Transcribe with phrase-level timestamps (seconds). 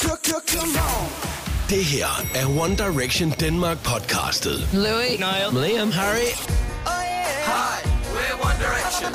[0.00, 4.58] Det her er One Direction Denmark podcastet.
[4.72, 6.30] Louis, Niall, Liam, Harry
[7.52, 7.76] Hi,
[8.14, 9.10] we're One Direction.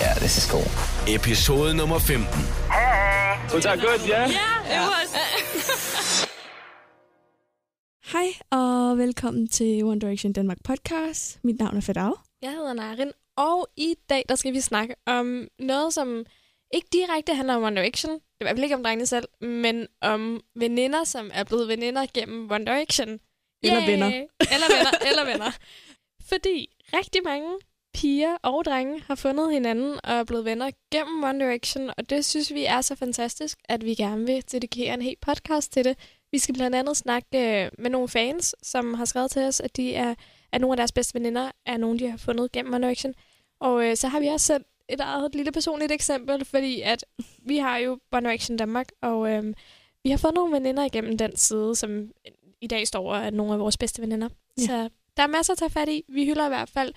[0.00, 0.68] Yeah, this is cool.
[1.14, 2.26] episode nummer 15.
[3.54, 4.00] Was that good?
[4.08, 4.30] Yeah.
[8.12, 11.38] Hej og velkommen til One Direction Danmark podcast.
[11.44, 12.14] Mit navn er Fedau.
[12.42, 16.24] Jeg hedder Narin, og i dag der skal vi snakke om noget, som
[16.72, 18.12] ikke direkte handler om One Direction.
[18.12, 21.68] Det er i hvert fald ikke om drengene selv, men om veninder, som er blevet
[21.68, 23.20] veninder gennem One Direction.
[23.62, 24.06] Eller venner.
[24.54, 25.58] Eller venner, eller venner.
[26.28, 27.50] Fordi rigtig mange
[27.94, 32.24] piger og drenge har fundet hinanden og er blevet venner gennem One Direction, og det
[32.24, 35.98] synes vi er så fantastisk, at vi gerne vil dedikere en hel podcast til det.
[36.32, 37.28] Vi skal blandt andet snakke
[37.64, 40.14] øh, med nogle fans, som har skrevet til os, at de er,
[40.52, 43.14] at nogle af deres bedste veninder er nogen, de har fundet gennem One Direction.
[43.60, 47.04] Og øh, så har vi også selv et eget lille personligt eksempel, fordi at
[47.38, 49.54] vi har jo One Direction Danmark, og øh,
[50.04, 52.10] vi har fået nogle veninder igennem den side, som
[52.60, 54.28] i dag står er nogle af vores bedste veninder.
[54.58, 54.62] Ja.
[54.62, 56.04] Så der er masser at tage fat i.
[56.08, 56.94] Vi hylder i hvert fald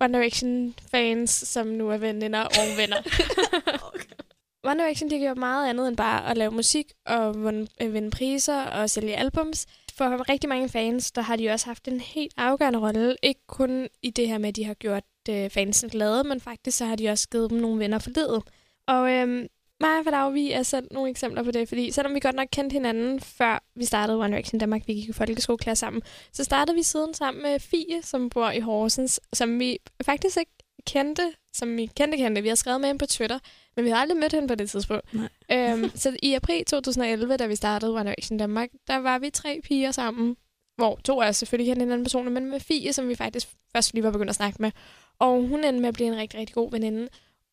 [0.00, 3.02] One Direction fans, som nu er veninder og venner.
[4.70, 7.36] One Direction de har gjort meget andet end bare at lave musik og
[7.80, 9.66] øh, vinde priser og sælge albums.
[9.96, 13.16] For rigtig mange fans, der har de også haft en helt afgørende rolle.
[13.22, 16.78] Ikke kun i det her med, at de har gjort øh, fansen glade, men faktisk
[16.78, 18.42] så har de også givet dem nogle venner for livet.
[18.86, 19.48] Og øh,
[19.80, 22.48] mig og Fadav, vi er selv nogle eksempler på det, fordi selvom vi godt nok
[22.52, 26.76] kendte hinanden, før vi startede One Direction Danmark, vi gik i folkeskoleklasse sammen, så startede
[26.76, 30.52] vi siden sammen med Fie, som bor i Horsens, som vi faktisk ikke
[30.86, 32.42] kendte, som vi kendte kendte.
[32.42, 33.38] Vi har skrevet med hende på Twitter,
[33.76, 35.14] men vi har aldrig mødt hende på det tidspunkt.
[35.14, 35.28] Nej.
[35.52, 39.60] Øhm, så i april 2011, da vi startede One Direction Danmark, der var vi tre
[39.64, 40.36] piger sammen,
[40.76, 43.94] hvor to af os selvfølgelig kendte hinanden personligt, men med Fie, som vi faktisk først
[43.94, 44.70] lige var begyndt at snakke med.
[45.18, 47.08] Og hun endte med at blive en rigtig, rigtig god veninde.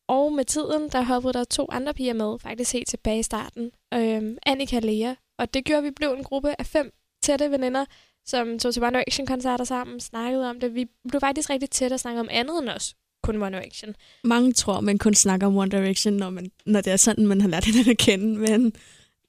[0.08, 3.72] Og med tiden, der hoppede der to andre piger med, faktisk helt tilbage i starten.
[3.94, 5.14] Øhm, Annika og Lea.
[5.38, 6.92] Og det gjorde, at vi blev en gruppe af fem
[7.24, 7.86] tætte veninder,
[8.26, 10.76] som tog til One Direction-koncerter sammen, snakkede om det.
[10.76, 12.96] Vi blev faktisk rigtig tætte og snakkede om andet end os.
[13.24, 13.96] Kun One Direction.
[14.24, 17.42] Mange tror, man kun snakker om One Direction, når, man, når det er sådan, man
[17.42, 18.40] har lært hinanden at kende.
[18.40, 18.74] Men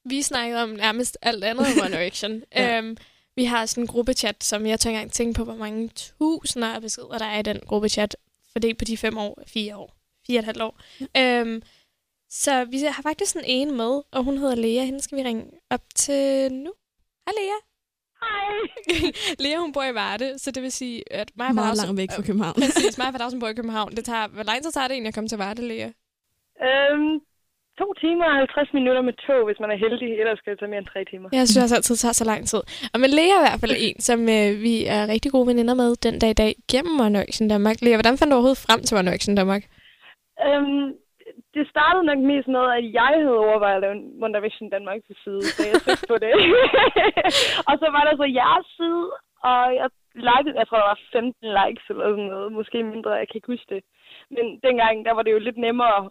[0.04, 2.42] Vi snakkede om nærmest alt andet end One Direction.
[2.56, 2.78] Ja.
[2.78, 2.96] øhm,
[3.36, 6.80] vi har sådan en gruppechat, som jeg tør engang tænke på, hvor mange tusinder af
[6.80, 8.16] beskeder, der er i den gruppechat,
[8.52, 9.94] fordelt på de fem år, fire år,
[10.26, 10.80] fire og et halvt år.
[11.16, 11.62] Øhm,
[12.30, 14.84] så vi har faktisk en ene med, og hun hedder Lea.
[14.84, 16.72] Hende skal vi ringe op til nu.
[17.26, 17.69] Hej Lea.
[18.24, 18.46] Hej.
[19.42, 22.22] Lea, hun bor i Varde, så det vil sige, at mig meget langt væk fra
[22.22, 22.54] Øh, København.
[22.64, 23.90] Præcis, mig og bor i København.
[23.96, 25.88] Det tager, hvor lang tid tager det egentlig at komme til Varde, Lea?
[26.68, 27.12] Øhm,
[27.80, 30.10] to timer og 50 minutter med tog, hvis man er heldig.
[30.20, 31.28] Ellers skal det tage mere end tre timer.
[31.38, 32.62] Jeg synes også altid, det tager så lang tid.
[32.92, 35.74] Og men Lea er i hvert fald en, som øh, vi er rigtig gode veninder
[35.82, 37.76] med den dag i dag gennem One Direction Danmark.
[37.82, 39.62] Lea, hvordan fandt du overhovedet frem til One Direction Danmark?
[40.46, 40.84] Øhm,
[41.54, 45.16] det startede nok mest med, at jeg havde overvejet at lave en Direction Danmark til
[45.24, 46.32] side, så jeg søgte på det.
[47.68, 49.06] og så var der så jeres side,
[49.48, 53.28] og jeg likede, jeg tror, der var 15 likes eller sådan noget, måske mindre, jeg
[53.28, 53.84] kan ikke huske det.
[54.30, 56.10] Men dengang, der var det jo lidt nemmere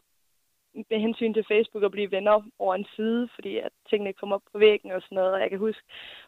[0.89, 4.41] med hensyn til Facebook at blive venner over en side, fordi at tingene kom op
[4.51, 5.83] på væggen og sådan noget, og jeg kan huske,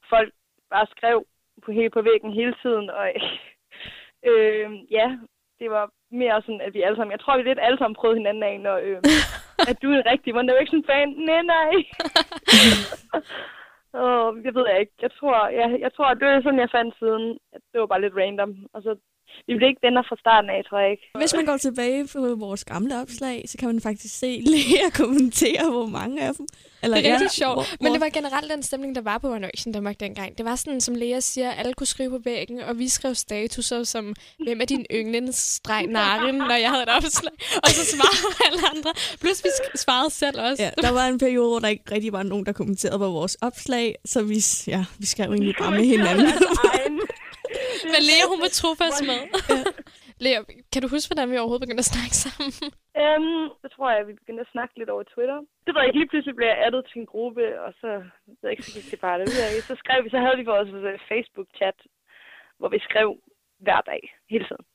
[0.10, 0.34] folk
[0.70, 1.26] bare skrev
[1.66, 3.06] på, helt på væggen hele tiden, og
[4.30, 5.18] øh, ja,
[5.62, 8.20] det var mere sådan, at vi alle sammen, jeg tror, vi lidt alle sammen prøvede
[8.20, 8.98] hinanden af, når, øh,
[9.70, 11.10] at du er en rigtig One Direction-fan.
[11.30, 11.74] Nej, nej.
[14.02, 14.96] Åh, jeg ved jeg ikke.
[15.02, 17.38] Jeg tror, jeg, jeg tror, at det var sådan, jeg fandt siden.
[17.56, 18.52] At det var bare lidt random.
[18.74, 18.96] Og så,
[19.48, 21.04] vi blev ikke venner fra starten af, tror jeg ikke.
[21.22, 25.66] Hvis man går tilbage på vores gamle opslag, så kan man faktisk se Lea kommentere,
[25.72, 26.46] hvor mange af dem.
[26.84, 27.56] Eller, Det er rigtig sjovt.
[27.56, 30.38] hvor- Men hvor- det var generelt den stemning, der var på One Direction Danmark dengang.
[30.38, 33.84] Det var sådan, som Lea siger, alle kunne skrive på væggen, og vi skrev statuser
[33.84, 37.32] som, hvem er din yndlingsstreg narin, når jeg havde et opslag.
[37.64, 38.92] Og så svarede alle andre.
[39.20, 40.64] Plus vi svarede selv også.
[40.64, 43.36] Ja, der var en periode, hvor der ikke rigtig var nogen, der kommenterede på vores
[43.42, 44.38] opslag, så vi,
[44.68, 46.28] ja, vi skrev egentlig bare med hinanden.
[47.94, 49.20] Men Lea, hun var trofast med.
[50.26, 50.40] Lea,
[50.72, 52.52] kan du huske, hvordan vi overhovedet begyndte at snakke sammen?
[53.02, 55.38] Øhm, så tror jeg, at vi begyndte at snakke lidt over Twitter.
[55.66, 56.00] Det jeg ikke.
[56.00, 57.90] Lige pludselig blev jeg addet til en gruppe, og så,
[58.28, 59.68] ved jeg ikke, så gik det bare ikke.
[59.72, 61.78] Så skrev vi, så havde vi vores øh, Facebook-chat,
[62.60, 63.10] hvor vi skrev
[63.66, 64.02] hver dag,
[64.34, 64.66] hele tiden.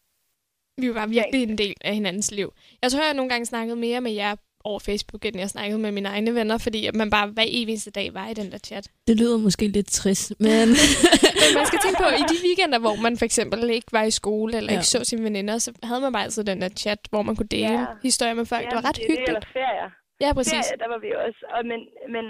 [0.82, 2.48] Vi var virkelig en del af hinandens liv.
[2.82, 4.34] Jeg tror, jeg nogle gange snakkede mere med jer
[4.70, 7.90] over Facebook, end jeg snakkede med mine egne venner, fordi at man bare hver eneste
[7.98, 8.84] dag var i den der chat.
[9.08, 10.66] Det lyder måske lidt trist, men
[11.42, 14.04] Men man skal tænke på, at i de weekender, hvor man for eksempel ikke var
[14.10, 14.78] i skole, eller Ja.
[14.78, 17.52] ikke så sine veninder, så havde man bare altid den der chat, hvor man kunne
[17.58, 17.86] dele Ja.
[18.08, 18.64] historier med folk.
[18.70, 19.28] det var ret det, er det, hyggeligt.
[19.28, 19.90] eller ferier.
[20.24, 20.64] Ja, præcis.
[20.68, 21.40] Ferie, der var vi også.
[21.54, 21.80] Og, men,
[22.14, 22.24] men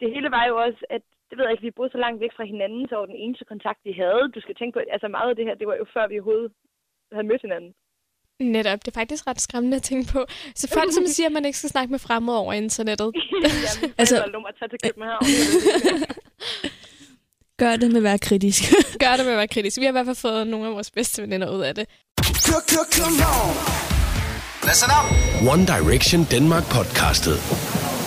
[0.00, 2.34] det hele var jo også, at det ved jeg ikke, vi boede så langt væk
[2.38, 4.22] fra hinanden, så var den eneste kontakt, vi havde.
[4.36, 6.52] Du skal tænke på, altså meget af det her, det var jo før vi overhovedet
[7.16, 7.72] havde mødt hinanden.
[8.40, 10.24] Netop, det er faktisk ret skræmmende at tænke på.
[10.54, 13.12] Så folk, som siger, at man ikke skal snakke med fremmede over internettet.
[13.44, 15.24] Jamen, Altså- nummer tage til København.
[17.58, 18.62] Gør det med at være kritisk.
[19.04, 19.78] Gør det med at være kritisk.
[19.78, 21.86] Vi har i hvert fald fået nogle af vores bedste veninder ud af det.
[22.98, 23.54] Come on.
[24.68, 25.06] Listen up.
[25.52, 27.36] One Direction Denmark podcastet.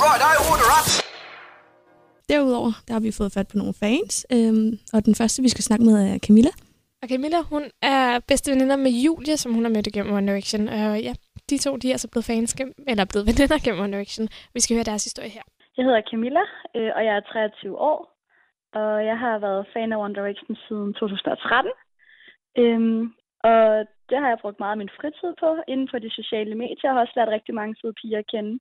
[0.04, 1.04] Right, I order up.
[2.30, 5.64] Derudover der har vi fået fat på nogle fans, øhm, og den første, vi skal
[5.64, 6.50] snakke med, er Camilla.
[7.04, 7.64] Og Camilla, hun
[7.94, 10.64] er bedste veninder med Julie, som hun har mødt igennem One Direction.
[10.78, 11.14] Og ja,
[11.50, 12.52] de to, de er altså blevet fans,
[12.92, 14.26] eller blevet veninder gennem One Direction.
[14.56, 15.46] Vi skal høre deres historie her.
[15.78, 16.44] Jeg hedder Camilla,
[16.78, 18.00] øh, og jeg er 23 år.
[18.80, 21.72] Og jeg har været fan af One Direction siden 2013.
[22.62, 23.02] Øhm,
[23.50, 23.64] og
[24.10, 26.84] det har jeg brugt meget af min fritid på inden for de sociale medier.
[26.84, 28.54] Jeg har også lært rigtig mange søde piger at kende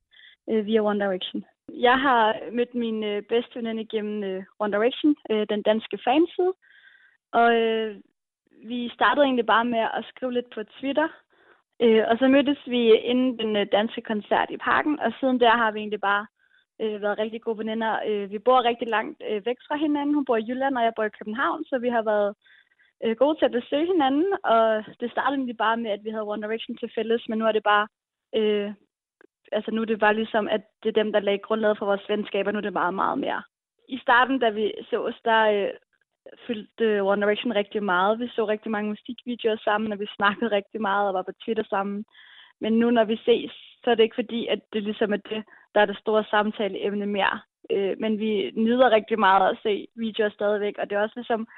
[0.50, 1.44] øh, via One Direction.
[1.88, 2.24] Jeg har
[2.56, 6.52] mødt min øh, bedste veninde gennem øh, One Direction, øh, den danske fanside.
[7.40, 7.96] Og øh,
[8.64, 11.08] vi startede egentlig bare med at skrive lidt på Twitter.
[11.82, 15.50] Øh, og så mødtes vi inden den øh, danske koncert i parken, og siden der
[15.50, 16.26] har vi egentlig bare
[16.80, 17.92] øh, været rigtig gode veninder.
[18.08, 20.14] Øh, vi bor rigtig langt øh, væk fra hinanden.
[20.14, 22.34] Hun bor i Jylland, og jeg bor i København, så vi har været
[23.04, 24.26] øh, gode til at besøge hinanden.
[24.44, 27.46] Og det startede egentlig bare med, at vi havde One Direction til fælles, men nu
[27.46, 27.86] er det bare...
[28.36, 28.72] Øh,
[29.52, 32.08] altså nu er det bare ligesom, at det er dem, der lagde grundlaget for vores
[32.08, 33.42] venskab, og nu er det meget, meget mere.
[33.88, 35.70] I starten, da vi sås, der øh,
[36.46, 38.20] fyldte One Direction rigtig meget.
[38.20, 41.64] Vi så rigtig mange musikvideoer sammen, og vi snakkede rigtig meget og var på Twitter
[41.70, 42.04] sammen.
[42.60, 43.52] Men nu, når vi ses,
[43.84, 47.06] så er det ikke fordi, at det ligesom er det, der er det store samtaleemne
[47.06, 47.40] mere.
[47.70, 51.48] Øh, men vi nyder rigtig meget at se videoer stadigvæk, og det er også ligesom,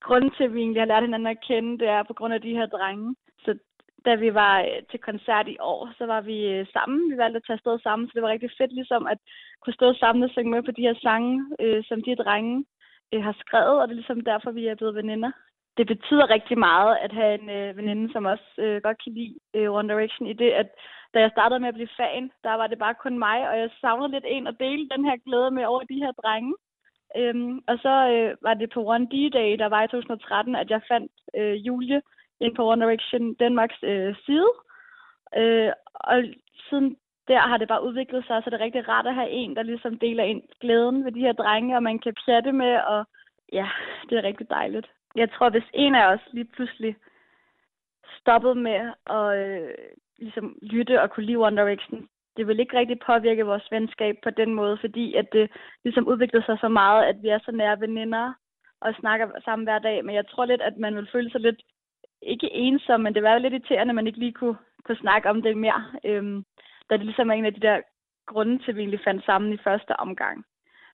[0.00, 2.42] grunden til, at vi egentlig har lært hinanden at kende, det er på grund af
[2.42, 3.16] de her drenge.
[3.44, 3.58] Så
[4.04, 7.10] da vi var øh, til koncert i år, så var vi øh, sammen.
[7.10, 9.18] Vi valgte at tage afsted sammen, så det var rigtig fedt ligesom at
[9.60, 12.64] kunne stå sammen og synge med på de her sange, øh, som de drenge
[13.12, 15.30] øh, har skrevet, og det er ligesom derfor, vi er blevet veninder.
[15.76, 19.34] Det betyder rigtig meget at have en øh, veninde, som også øh, godt kan lide
[19.54, 20.68] øh, One Direction, i det, at
[21.14, 23.70] da jeg startede med at blive fan, der var det bare kun mig, og jeg
[23.80, 26.54] savnede lidt en at dele den her glæde med over de her drenge.
[27.16, 30.80] Øhm, og så øh, var det på One D-Day, der var i 2013, at jeg
[30.88, 32.02] fandt øh, Julie
[32.40, 34.50] ind på One Direction Danmarks øh, side.
[35.36, 36.24] Øh, og
[36.68, 36.96] siden
[37.28, 39.62] der har det bare udviklet sig, så det er rigtig rart at have en, der
[39.62, 43.04] ligesom deler ind glæden ved de her drenge, og man kan pjatte med, og
[43.52, 43.68] ja,
[44.08, 44.86] det er rigtig dejligt.
[45.14, 46.96] Jeg tror, hvis en af os lige pludselig
[48.20, 49.74] stoppede med at øh,
[50.18, 54.30] ligesom lytte og kunne lide One Direction, det vil ikke rigtig påvirke vores venskab på
[54.30, 55.50] den måde, fordi at det
[55.84, 58.32] ligesom udviklede sig så meget, at vi er så nære veninder
[58.80, 60.04] og snakker sammen hver dag.
[60.04, 61.62] Men jeg tror lidt, at man vil føle sig lidt,
[62.22, 65.30] ikke ensom, men det var jo lidt irriterende, at man ikke lige kunne, kunne snakke
[65.30, 65.84] om det mere.
[66.04, 66.44] Øhm,
[66.90, 67.78] da det ligesom er en af de der
[68.32, 70.36] grunde til, at vi egentlig fandt sammen i første omgang.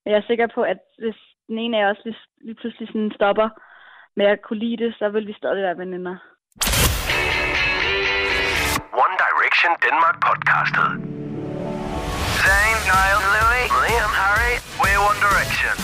[0.01, 1.19] Men jeg er sikker på, at hvis
[1.49, 3.49] den ene af os lige, lige pludselig sådan stopper
[4.19, 6.17] med at kunne lide det, så vil vi stadig være veninder.
[9.05, 10.89] One Direction Denmark podcastet.
[12.43, 15.75] Zayn, Niall, Louis, Liam, Harry, we're One Direction.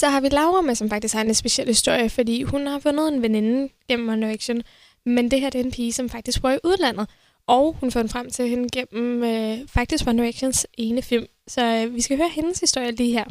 [0.00, 3.08] Så har vi Laura med, som faktisk har en speciel historie, fordi hun har fundet
[3.08, 4.62] en veninde gennem One Direction.
[5.04, 7.06] Men det her det er en pige, som faktisk bor i udlandet.
[7.48, 11.26] Og hun fandt frem til hende gennem øh, faktisk One Directions ene film.
[11.46, 13.28] Så øh, vi skal høre hendes historie lige her.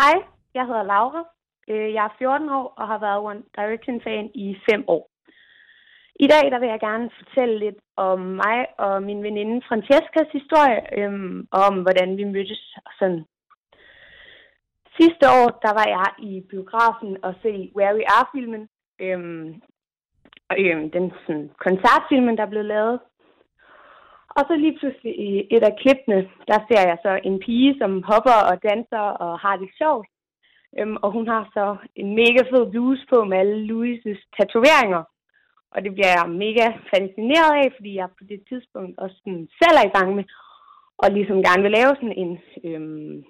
[0.00, 0.16] Hej,
[0.54, 1.22] jeg hedder Laura.
[1.70, 5.10] Øh, jeg er 14 år og har været One Direction-fan i 5 år.
[6.24, 10.80] I dag der vil jeg gerne fortælle lidt om mig og min veninde Francescas historie,
[10.98, 12.62] øhm, og om hvordan vi mødtes.
[12.86, 13.24] og Sådan.
[14.98, 18.68] Sidste år der var jeg i biografen og se Where We Are-filmen.
[19.00, 19.62] Øhm,
[20.58, 23.00] øh, den sådan, koncertfilmen, der blev lavet.
[24.36, 28.02] Og så lige pludselig i et af klippene, der ser jeg så en pige, som
[28.10, 30.08] hopper og danser og har det sjovt.
[30.78, 35.02] Øhm, og hun har så en mega fed bluse på med alle Louises tatoveringer.
[35.74, 39.76] Og det bliver jeg mega fascineret af, fordi jeg på det tidspunkt også sådan selv
[39.78, 40.24] er i gang med,
[40.98, 42.32] og ligesom gerne vil lave sådan en,
[42.64, 43.24] øhm,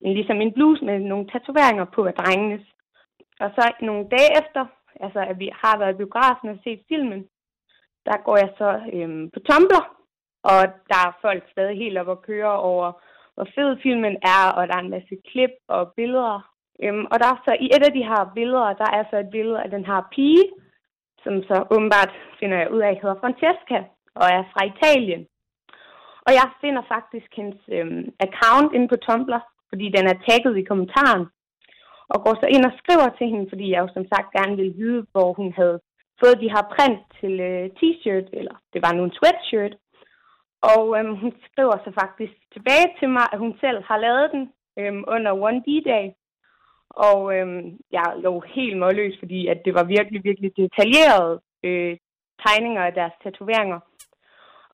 [0.00, 2.66] en, ligesom en bluse med nogle tatoveringer på af drengenes.
[3.40, 4.62] Og så nogle dage efter,
[5.00, 7.22] altså at vi har været i biografen og set filmen,
[8.06, 9.82] der går jeg så øhm, på Tumblr,
[10.50, 10.60] og
[10.90, 12.92] der er folk stadig helt op og køre over,
[13.34, 16.50] hvor fed filmen er, og der er en masse klip og billeder.
[16.82, 19.30] Øhm, og der er så i et af de her billeder, der er så et
[19.36, 20.44] billede af den her pige,
[21.22, 23.78] som så åbenbart finder jeg ud af, hedder Francesca,
[24.20, 25.22] og er fra Italien.
[26.26, 30.68] Og jeg finder faktisk hendes øhm, account inde på Tumblr, fordi den er tagget i
[30.70, 31.24] kommentaren,
[32.12, 34.74] og går så ind og skriver til hende, fordi jeg jo som sagt gerne ville
[34.82, 35.78] vide, hvor hun havde
[36.20, 39.74] fået de her print til øh, t-shirt, eller det var nu en sweatshirt.
[40.72, 44.44] Og øhm, hun skriver så faktisk tilbage til mig, at hun selv har lavet den
[44.78, 46.06] øhm, under One D-Day.
[46.90, 51.96] Og øhm, jeg lå helt målløs, fordi at det var virkelig, virkelig detaljeret øh,
[52.46, 53.80] tegninger af deres tatoveringer.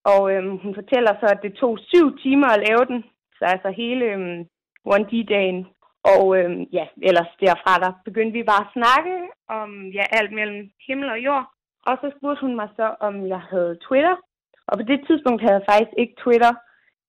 [0.05, 3.05] Og øhm, hun fortæller så, at det tog syv timer at lave den,
[3.39, 4.41] så altså hele øhm,
[4.89, 5.67] 1D-dagen.
[6.05, 9.15] Og øhm, ja, ellers derfra der begyndte vi bare at snakke
[9.49, 11.47] om ja, alt mellem himmel og jord.
[11.87, 14.17] Og så spurgte hun mig så, om jeg havde Twitter.
[14.67, 16.53] Og på det tidspunkt havde jeg faktisk ikke Twitter,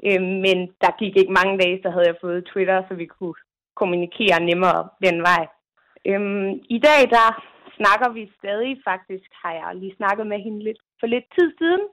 [0.07, 3.33] øhm, men der gik ikke mange dage, så havde jeg fået Twitter, så vi kunne
[3.75, 5.43] kommunikere nemmere den vej.
[6.10, 7.27] Øhm, I dag der
[7.77, 11.83] snakker vi stadig faktisk, har jeg lige snakket med hende lidt for lidt tid siden.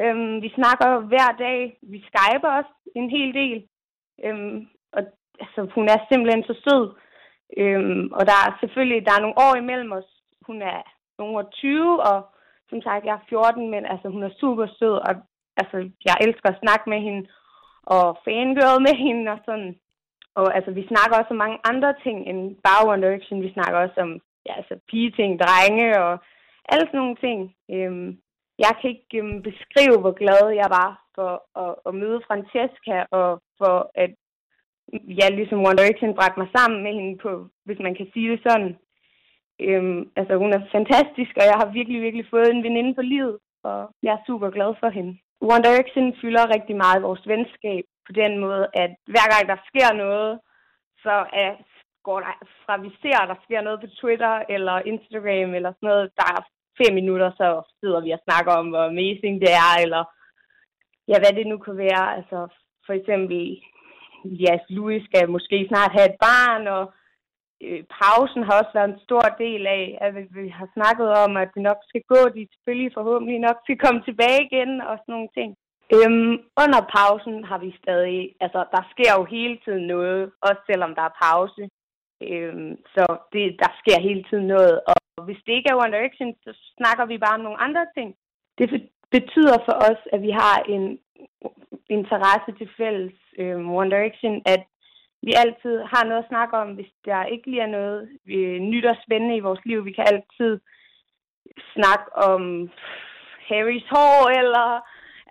[0.00, 3.58] Øhm, vi snakker hver dag, vi skyper også en hel del.
[4.24, 4.68] Øhm,
[5.40, 6.84] altså, hun er simpelthen så sød.
[7.56, 10.10] Øhm, og der er selvfølgelig der er nogle år imellem os.
[10.46, 10.80] Hun er
[11.18, 12.18] nogle 20, og
[12.70, 15.14] som sagt, jeg er 14, men altså, hun er super sød, og
[15.56, 17.28] altså, jeg elsker at snakke med hende,
[17.82, 19.76] og fangirl med hende, og sådan.
[20.34, 23.42] Og altså, vi snakker også om mange andre ting end bare One Direction.
[23.42, 26.12] Vi snakker også om ja, altså, pige-ting, drenge og
[26.72, 27.38] alle sådan nogle ting.
[27.74, 28.18] Øhm,
[28.58, 31.32] jeg kan ikke øhm, beskrive, hvor glad jeg var for
[31.64, 33.28] at, at møde Francesca, og
[33.58, 34.12] for at
[34.92, 37.32] ja, ligesom One Direction bragte mig sammen med hende på,
[37.64, 38.76] hvis man kan sige det sådan.
[39.60, 43.38] Øhm, altså, hun er fantastisk, og jeg har virkelig, virkelig fået en veninde på livet,
[43.64, 45.18] og jeg er super glad for hende.
[45.40, 49.90] One Direction fylder rigtig meget vores venskab på den måde, at hver gang der sker
[50.04, 50.40] noget,
[51.04, 51.52] så er,
[52.04, 55.88] går der, fra vi ser, at der sker noget på Twitter eller Instagram eller sådan
[55.90, 56.40] noget, der er
[56.80, 57.46] fem minutter, så
[57.80, 60.02] sidder vi og snakker om, hvor amazing det er, eller
[61.10, 62.16] ja, hvad det nu kan være.
[62.16, 62.38] Altså,
[62.86, 63.62] for eksempel,
[64.24, 66.92] ja, Louis skal måske snart have et barn, og
[67.62, 71.36] øh, pausen har også været en stor del af, at vi, vi har snakket om,
[71.36, 75.12] at vi nok skal gå, de selvfølgelig forhåbentlig nok skal komme tilbage igen, og sådan
[75.14, 75.50] nogle ting.
[75.96, 80.94] Øhm, under pausen har vi stadig, altså der sker jo hele tiden noget, også selvom
[80.94, 81.62] der er pause.
[82.28, 86.34] Øhm, så det, der sker hele tiden noget, og hvis det ikke er One Direction,
[86.44, 88.14] så snakker vi bare om nogle andre ting.
[88.58, 88.68] Det
[89.10, 90.98] betyder for os, at vi har en
[91.88, 94.62] interesse til fælles øh, One Direction, at
[95.22, 98.86] vi altid har noget at snakke om, hvis der ikke lige er noget øh, nyt
[98.86, 99.84] og spændende i vores liv.
[99.84, 100.60] Vi kan altid
[101.74, 102.70] snakke om
[103.48, 104.68] Harrys hår, eller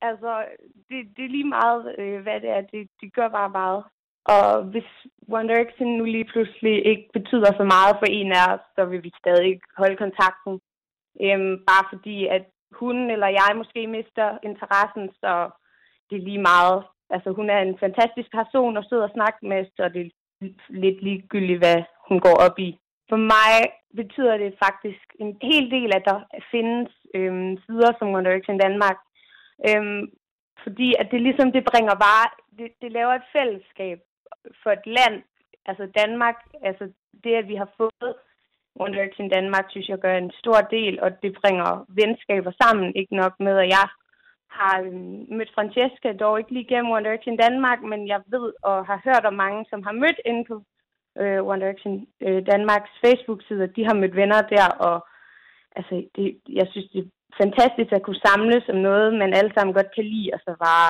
[0.01, 0.45] altså,
[0.89, 2.61] det, det er lige meget, øh, hvad det er.
[2.61, 3.83] Det, det gør bare meget.
[4.25, 4.89] Og hvis
[5.37, 9.03] One Direction nu lige pludselig ikke betyder så meget for en af os, så vil
[9.03, 10.53] vi stadig holde kontakten.
[11.21, 15.49] Øhm, bare fordi, at hun eller jeg måske mister interessen, så
[16.09, 16.83] det er lige meget.
[17.09, 20.09] Altså, hun er en fantastisk person at sidde og snakke med, så det er
[20.69, 22.69] lidt ligegyldigt, hvad hun går op i.
[23.09, 23.53] For mig
[23.95, 26.19] betyder det faktisk en hel del, at der
[26.51, 28.97] findes øhm, sider som One Direction Danmark.
[29.69, 30.03] Øhm,
[30.63, 32.25] fordi at det ligesom, det bringer bare,
[32.57, 33.99] det, det laver et fællesskab
[34.63, 35.23] for et land,
[35.65, 36.85] altså Danmark, altså
[37.23, 38.13] det, at vi har fået
[38.79, 43.15] One Direction Danmark, synes jeg gør en stor del, og det bringer venskaber sammen, ikke
[43.15, 43.87] nok med, at jeg
[44.49, 48.85] har øhm, mødt Francesca, dog ikke lige gennem One Direction Danmark, men jeg ved og
[48.85, 50.55] har hørt om mange, som har mødt inde på
[51.21, 55.07] øh, One Direction øh, Danmarks Facebook-side, at de har mødt venner der, og
[55.75, 57.09] altså, det, jeg synes, det er
[57.43, 60.85] fantastisk at kunne samles om noget, man alle sammen godt kan lide, og så var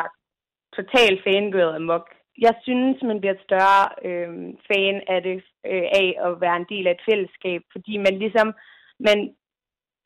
[0.77, 2.05] totalt fangirl amok.
[2.45, 4.29] Jeg synes, man bliver et større øh,
[4.69, 5.37] fan af det,
[5.71, 8.47] øh, af at være en del af et fællesskab, fordi man ligesom,
[8.99, 9.19] man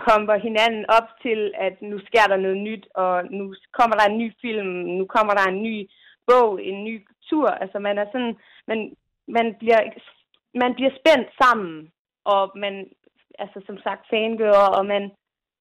[0.08, 3.44] kommer hinanden op til, at nu sker der noget nyt, og nu
[3.78, 5.90] kommer der en ny film, nu kommer der en ny
[6.28, 6.96] bog, en ny
[7.30, 7.48] tur.
[7.48, 8.36] Altså man er sådan,
[8.68, 8.80] man,
[9.28, 9.82] man bliver,
[10.64, 11.92] man bliver spændt sammen,
[12.26, 12.74] og man,
[13.40, 15.04] altså som sagt, fangører, og man,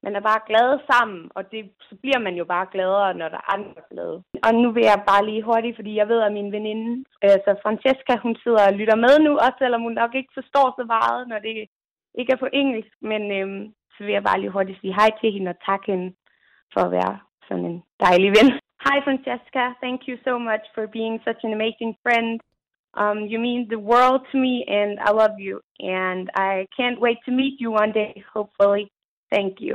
[0.04, 3.36] man er bare glad sammen, og det, så bliver man jo bare gladere, når der
[3.36, 4.16] er andre glade.
[4.46, 8.12] Og nu vil jeg bare lige hurtigt, fordi jeg ved, at min veninde, altså Francesca,
[8.16, 11.38] hun sidder og lytter med nu, også selvom hun nok ikke forstår så meget, når
[11.38, 11.68] det
[12.18, 15.32] ikke er på engelsk, men øhm, så vil jeg bare lige hurtigt sige hej til
[15.32, 16.08] hende og takke hende
[16.74, 17.14] for at være
[17.48, 18.48] sådan en dejlig ven.
[18.86, 22.28] Hi Francesca, thank you so much for being such an amazing friend.
[23.02, 25.54] Um, you mean the world to me and I love you
[26.00, 28.84] and I can't wait to meet you one day, hopefully.
[29.34, 29.74] Thank you.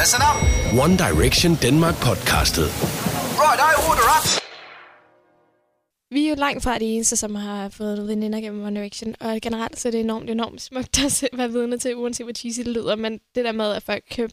[0.00, 0.36] Listen up.
[0.84, 2.68] One Direction Denmark podcastet.
[3.44, 4.47] Right, I order up.
[6.10, 9.38] Vi er jo langt fra de eneste, som har fået veninder gennem One Direction, og
[9.42, 12.68] generelt så er det enormt, enormt smukt at være vidne til, uanset hvor cheesy det
[12.68, 14.30] lyder, men det der med, at folk kan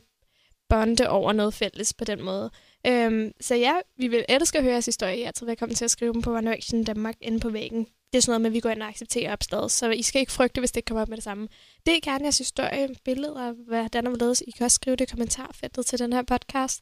[0.69, 2.51] bonde over noget fælles på den måde.
[2.87, 5.19] Øhm, så ja, vi vil elske at høre jeres historie.
[5.19, 7.87] Jeg tror, velkommen til at skrive dem på One Direction Danmark inde på væggen.
[8.13, 10.19] Det er sådan noget med, at vi går ind og accepterer opslaget, så I skal
[10.19, 11.47] ikke frygte, hvis det ikke kommer op med det samme.
[11.85, 14.43] Det er gerne jeres historie, billeder, hvordan og hvorledes.
[14.47, 16.81] I kan også skrive det i kommentarfeltet til den her podcast.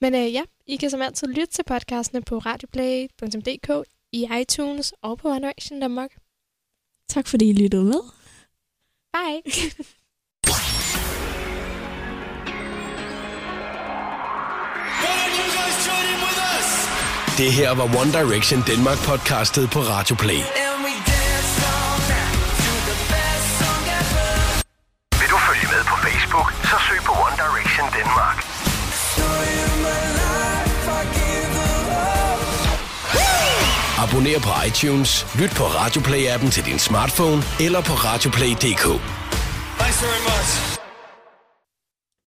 [0.00, 5.18] Men øh, ja, I kan som altid lytte til podcastene på radioplay.dk, i iTunes og
[5.18, 6.10] på Annoncen Danmark.
[7.08, 8.00] Tak fordi I lyttede med.
[9.12, 9.42] Bye.
[17.38, 20.71] Det her var One Direction Danmark podcastet på Radio Play.
[34.12, 38.84] Abonner på iTunes, lyt på Radioplay-appen til din smartphone eller på radioplay.dk.
[39.78, 40.71] Thanks very much.